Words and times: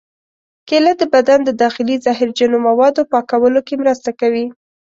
کېله 0.67 0.91
د 0.97 1.03
بدن 1.13 1.39
د 1.45 1.49
داخلي 1.63 1.95
زهرجنو 2.05 2.57
موادو 2.67 3.01
پاکولو 3.11 3.59
کې 3.67 3.75
مرسته 3.81 4.09
کوي. 4.19 4.45